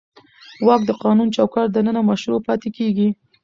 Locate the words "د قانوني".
0.87-1.31